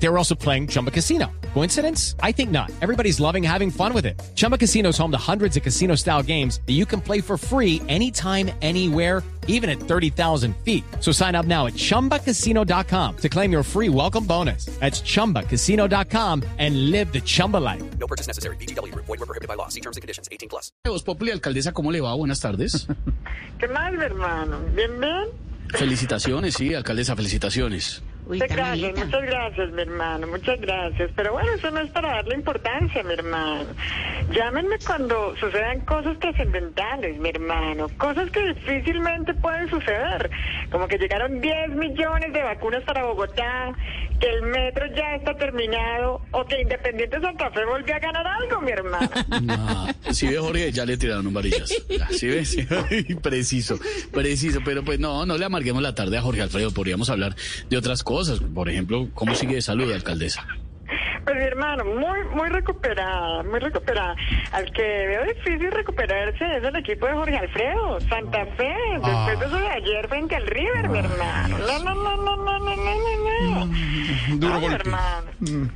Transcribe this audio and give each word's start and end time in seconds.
They 0.00 0.08
were 0.08 0.18
also 0.18 0.34
playing 0.34 0.68
Chumba 0.68 0.90
Casino. 0.90 1.30
Coincidence? 1.54 2.14
I 2.22 2.32
think 2.32 2.50
not. 2.50 2.70
Everybody's 2.80 3.18
loving 3.18 3.42
having 3.42 3.70
fun 3.70 3.92
with 3.92 4.06
it. 4.06 4.20
Chumba 4.36 4.56
Casino 4.56 4.90
is 4.90 4.98
home 4.98 5.10
to 5.10 5.18
hundreds 5.18 5.56
of 5.56 5.62
casino 5.62 5.96
style 5.96 6.22
games 6.22 6.60
that 6.66 6.74
you 6.74 6.86
can 6.86 7.00
play 7.00 7.20
for 7.20 7.36
free 7.36 7.82
anytime, 7.88 8.50
anywhere, 8.62 9.24
even 9.48 9.68
at 9.68 9.80
30,000 9.80 10.54
feet. 10.64 10.84
So 11.00 11.10
sign 11.10 11.34
up 11.34 11.46
now 11.46 11.66
at 11.66 11.72
chumbacasino.com 11.74 13.16
to 13.16 13.28
claim 13.28 13.50
your 13.50 13.64
free 13.64 13.88
welcome 13.88 14.24
bonus. 14.24 14.66
That's 14.78 15.00
chumbacasino.com 15.00 16.44
and 16.58 16.90
live 16.92 17.12
the 17.12 17.20
Chumba 17.20 17.56
life. 17.56 17.82
No 17.98 18.06
purchase 18.06 18.28
necessary. 18.28 18.56
BGW. 18.56 18.94
Void 18.94 19.08
were 19.08 19.26
prohibited 19.26 19.48
by 19.48 19.54
law. 19.54 19.68
See 19.68 19.80
terms 19.80 19.96
and 19.96 20.02
conditions. 20.02 20.28
18 20.30 20.48
plus. 20.48 20.70
Voz 20.84 21.02
Populi, 21.02 21.32
alcaldesa, 21.32 21.72
¿cómo 21.72 21.90
le 21.90 22.00
va? 22.00 22.14
Buenas 22.14 22.38
tardes. 22.38 22.86
¿Qué 23.58 23.66
más, 23.66 23.92
mi 23.92 24.04
hermano? 24.04 24.60
¿Bien, 24.76 25.00
bien? 25.00 25.48
felicitaciones, 25.76 26.54
sí, 26.54 26.74
alcaldesa, 26.74 27.14
felicitaciones. 27.16 28.02
Muchas 28.28 28.48
gracias, 28.50 28.94
muchas 28.94 29.22
gracias, 29.22 29.72
mi 29.72 29.82
hermano, 29.82 30.26
muchas 30.26 30.60
gracias. 30.60 31.10
Pero 31.16 31.32
bueno, 31.32 31.50
eso 31.52 31.70
no 31.70 31.80
es 31.80 31.90
para 31.90 32.16
darle 32.16 32.34
importancia, 32.34 33.02
mi 33.02 33.14
hermano. 33.14 33.64
Llámenme 34.30 34.76
cuando 34.86 35.34
sucedan 35.40 35.80
cosas 35.80 36.18
trascendentales, 36.18 37.18
mi 37.18 37.30
hermano. 37.30 37.88
Cosas 37.96 38.30
que 38.30 38.52
difícilmente 38.52 39.32
pueden 39.34 39.70
suceder. 39.70 40.30
Como 40.70 40.86
que 40.86 40.98
llegaron 40.98 41.40
10 41.40 41.70
millones 41.70 42.32
de 42.34 42.42
vacunas 42.42 42.82
para 42.84 43.04
Bogotá, 43.04 43.72
que 44.20 44.28
el 44.28 44.42
metro 44.42 44.84
ya 44.94 45.14
está 45.14 45.34
terminado, 45.34 46.20
o 46.32 46.44
que 46.44 46.60
Independiente 46.60 47.18
Santa 47.20 47.50
Fe 47.52 47.64
volvió 47.64 47.94
a 47.94 47.98
ganar 47.98 48.26
algo, 48.26 48.60
mi 48.60 48.70
hermano. 48.72 49.08
No, 49.48 49.86
si 50.12 50.26
ve, 50.26 50.36
Jorge, 50.38 50.72
ya 50.72 50.84
le 50.84 50.96
tiraron 50.96 51.32
varillas. 51.32 51.72
Ya, 51.88 52.08
¿Sí 52.08 52.26
ve? 52.26 52.44
Sí, 52.44 52.66
preciso, 53.22 53.78
preciso. 54.12 54.60
Pero 54.64 54.84
pues 54.84 54.98
no, 54.98 55.24
no 55.24 55.38
le 55.38 55.44
amarguemos 55.44 55.82
la 55.82 55.94
tarde 55.94 56.18
a 56.18 56.22
Jorge 56.22 56.42
Alfredo. 56.42 56.70
Podríamos 56.72 57.08
hablar 57.08 57.34
de 57.70 57.76
otras 57.76 58.02
cosas. 58.02 58.40
Por 58.40 58.68
ejemplo, 58.68 59.08
¿cómo 59.14 59.34
sigue 59.34 59.54
de 59.54 59.62
salud, 59.62 59.90
alcaldesa? 59.92 60.46
Pues 61.24 61.36
mi 61.36 61.44
hermano, 61.44 61.84
muy, 61.84 62.24
muy 62.34 62.48
recuperada, 62.48 63.42
muy 63.42 63.60
recuperada. 63.60 64.14
Al 64.52 64.70
que 64.72 64.82
veo 64.82 65.24
difícil 65.24 65.70
recuperarse 65.70 66.56
es 66.56 66.64
el 66.64 66.76
equipo 66.76 67.06
de 67.06 67.12
Jorge 67.12 67.36
Alfredo, 67.36 68.00
Santa 68.08 68.46
Fe, 68.56 68.74
después 68.94 69.38
de 69.40 69.46
eso 69.46 69.58
de 69.58 69.68
ayer 69.68 70.08
frente 70.08 70.36
al 70.36 70.46
River, 70.46 70.88
mi 70.88 70.98
hermano. 71.00 71.58
No, 71.58 71.78
no, 71.84 71.94
no, 71.94 72.16
no, 72.16 72.36
no, 72.36 72.58
no, 72.58 72.76
no, 72.76 73.66
no. 73.66 74.36
Duro 74.36 74.54
Ay, 74.54 74.60
mi 74.60 74.68
golpe. 74.68 74.74
hermano. 74.76 75.30
Duro 75.40 75.70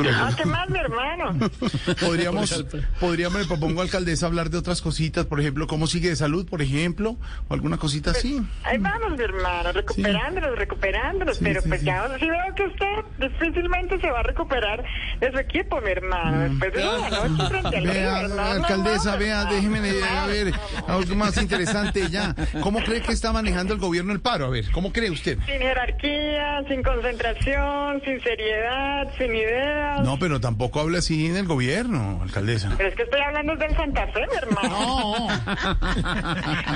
Ah, 0.00 0.24
golpe. 0.26 0.42
¿qué 0.42 0.48
más, 0.48 0.68
mi 0.70 0.78
hermano? 0.78 1.50
Podríamos, 2.00 2.64
podríamos, 3.00 3.40
le 3.40 3.46
propongo 3.46 3.82
alcaldesa 3.82 4.26
hablar 4.26 4.50
de 4.50 4.58
otras 4.58 4.80
cositas, 4.82 5.26
por 5.26 5.40
ejemplo, 5.40 5.66
cómo 5.66 5.86
sigue 5.86 6.08
de 6.10 6.16
salud, 6.16 6.46
por 6.48 6.62
ejemplo, 6.62 7.16
o 7.48 7.54
alguna 7.54 7.76
cosita 7.76 8.10
así. 8.12 8.40
Ahí 8.64 8.78
vamos, 8.78 9.12
mi 9.16 9.24
hermano, 9.24 9.72
recuperándonos, 9.72 10.56
recuperándonos, 10.58 11.36
Sí, 11.36 11.44
pero 11.44 11.60
sí, 11.62 11.68
pues 11.68 11.80
sí. 11.80 11.86
ya 11.86 12.08
sí 12.18 12.28
veo 12.28 12.54
que 12.54 12.62
usted 12.64 13.04
difícilmente 13.18 14.00
se 14.00 14.10
va 14.10 14.20
a 14.20 14.22
recuperar 14.22 14.84
de 15.20 15.30
su 15.32 15.38
equipo, 15.38 15.80
mi 15.80 15.90
hermano, 15.90 16.40
después 16.40 16.72
de 16.74 16.84
la 16.84 17.10
noche 17.28 17.48
frente 17.48 17.76
al 17.76 17.82
Mm. 17.82 17.92
Vea, 17.92 18.28
no, 18.28 18.42
alcaldesa, 18.42 19.12
no, 19.12 19.18
vea, 19.18 19.44
no, 19.44 19.52
déjeme 19.52 19.80
no, 19.80 20.06
a 20.06 20.26
ver 20.26 20.52
algo 20.88 21.14
más 21.16 21.36
interesante 21.36 22.08
ya. 22.10 22.34
¿Cómo 22.62 22.80
cree 22.82 23.02
que 23.02 23.12
está 23.12 23.32
manejando 23.32 23.74
el 23.74 23.80
gobierno 23.80 24.12
el 24.12 24.20
paro? 24.20 24.46
A 24.46 24.50
ver, 24.50 24.70
¿cómo 24.72 24.92
cree 24.92 25.10
usted? 25.10 25.38
Sin 25.46 25.58
jerarquía, 25.60 26.62
sin 26.68 26.82
concentración, 26.82 28.00
sin 28.04 28.20
seriedad, 28.22 29.08
sin 29.18 29.34
ideas. 29.34 29.81
No, 30.02 30.18
pero 30.18 30.40
tampoco 30.40 30.80
habla 30.80 30.98
así 30.98 31.26
en 31.26 31.36
el 31.36 31.46
gobierno, 31.46 32.20
alcaldesa. 32.22 32.72
Pero 32.76 32.88
es 32.88 32.94
que 32.96 33.02
estoy 33.02 33.20
hablando 33.20 33.56
del 33.56 33.76
Santa 33.76 34.06
Fe, 34.08 34.20
mi 34.30 34.36
hermano. 34.36 35.26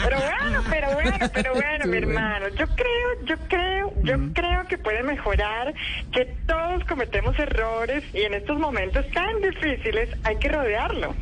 Pero 0.04 0.18
bueno, 0.18 0.62
pero 0.70 0.92
bueno, 0.92 1.16
pero 1.34 1.54
bueno, 1.54 1.86
mi 1.86 1.96
hermano. 1.98 2.46
Yo 2.58 2.66
creo, 2.68 3.24
yo 3.26 3.36
creo, 3.48 3.92
yo 4.02 4.32
creo 4.32 4.66
que 4.68 4.78
puede 4.78 5.02
mejorar, 5.02 5.74
que 6.12 6.24
todos 6.46 6.84
cometemos 6.84 7.38
errores 7.38 8.04
y 8.14 8.22
en 8.22 8.34
estos 8.34 8.58
momentos 8.58 9.04
tan 9.12 9.40
difíciles 9.40 10.08
hay 10.24 10.36
que 10.38 10.48
rodearlo. 10.48 11.14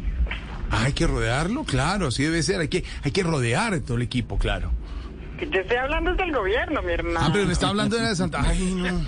Ah, 0.70 0.84
Hay 0.84 0.92
que 0.92 1.06
rodearlo, 1.06 1.64
claro, 1.64 2.08
así 2.08 2.24
debe 2.24 2.42
ser. 2.42 2.60
Hay 2.60 2.68
que, 2.68 2.84
hay 3.02 3.10
que 3.12 3.22
rodear 3.22 3.78
todo 3.80 3.96
el 3.96 4.02
equipo, 4.02 4.38
claro. 4.38 4.70
Que 5.38 5.48
Yo 5.48 5.60
estoy 5.60 5.76
hablando 5.76 6.14
del 6.14 6.32
gobierno, 6.32 6.82
mi 6.82 6.92
hermano. 6.92 7.20
Ah, 7.26 7.30
pero 7.32 7.44
le 7.44 7.52
está 7.52 7.68
hablando 7.68 7.96
de 7.96 8.02
la 8.02 8.08
de 8.10 8.16
Santa. 8.16 8.40
Ay, 8.46 8.74
no. 8.74 9.04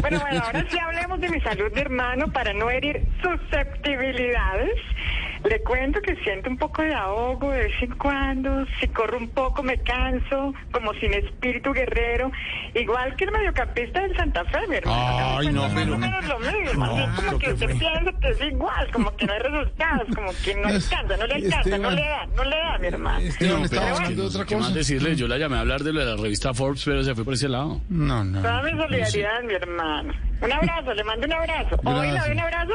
Bueno, 0.00 0.20
bueno, 0.20 0.42
ahora 0.44 0.64
sí 0.68 0.78
hablemos 0.78 1.20
de 1.20 1.28
mi 1.28 1.40
salud 1.40 1.72
de 1.72 1.80
hermano 1.80 2.30
para 2.32 2.52
no 2.52 2.70
herir 2.70 3.02
susceptibilidades. 3.22 4.76
Le 5.44 5.60
cuento 5.62 6.00
que 6.00 6.16
siento 6.16 6.50
un 6.50 6.56
poco 6.56 6.82
de 6.82 6.94
ahogo 6.94 7.50
de 7.52 7.58
vez 7.64 7.72
en 7.82 7.90
cuando, 7.96 8.64
si 8.80 8.88
corro 8.88 9.18
un 9.18 9.28
poco 9.28 9.62
me 9.62 9.78
canso, 9.78 10.52
como 10.72 10.92
sin 10.94 11.12
espíritu 11.14 11.72
guerrero, 11.72 12.32
igual 12.74 13.14
que 13.16 13.24
el 13.24 13.32
mediocampista 13.32 14.00
del 14.00 14.16
Santa 14.16 14.44
Fe, 14.46 14.58
mi 14.68 14.76
hermano. 14.76 15.36
Ay, 15.38 15.44
Pues 15.46 15.54
no, 15.54 15.66
es 15.66 15.72
pero- 15.74 15.98
más 15.98 15.98
o 15.98 15.98
menos 15.98 16.24
lo 16.28 16.38
mismo, 16.40 16.86
No, 16.86 16.96
así 16.96 17.22
como 17.26 17.38
que 17.38 17.52
usted 17.52 17.66
fue. 17.70 17.78
piensa 17.78 18.12
que 18.20 18.28
es 18.28 18.40
igual, 18.42 18.90
como 18.92 19.16
que 19.16 19.26
no 19.26 19.32
hay 19.34 19.38
resultados, 19.40 20.08
como 20.14 20.30
que 20.44 20.54
no 20.56 20.68
alcanza, 20.68 21.16
no 21.16 21.26
le 21.26 21.34
alcanza, 21.34 21.78
no 21.78 21.90
le 21.90 22.02
da, 22.02 22.26
no 22.36 22.44
le 22.44 22.56
da, 22.56 22.78
mi 22.78 22.86
hermano. 22.88 23.18
Esteban 23.20 23.62
No, 23.62 23.68
pero 23.68 23.82
es 23.82 23.88
hablando 23.92 24.08
de 24.08 24.14
que, 24.16 24.22
otra 24.22 24.44
¿qué 24.46 24.56
más 24.56 24.64
cosa. 24.66 24.78
decirle? 24.78 25.16
Yo 25.16 25.28
la 25.28 25.38
llamé 25.38 25.56
a 25.56 25.60
hablar 25.60 25.82
de 25.82 25.92
lo 25.92 26.00
de 26.00 26.06
la 26.06 26.16
revista 26.22 26.54
Forbes, 26.54 26.82
pero 26.84 27.04
se 27.04 27.14
fue 27.14 27.24
por 27.24 27.34
ese 27.34 27.48
lado. 27.48 27.80
No, 27.88 28.24
no. 28.24 28.40
Toda 28.42 28.62
mi 28.62 28.70
solidaridad, 28.72 29.42
mi 29.44 29.54
hermano. 29.54 30.12
Un 30.40 30.52
abrazo, 30.52 30.92
le 30.94 31.04
mando 31.04 31.26
un 31.26 31.32
abrazo. 31.32 31.80
¿Hoy 31.84 32.06
le 32.10 32.18
doy 32.18 32.30
un 32.32 32.40
abrazo? 32.40 32.74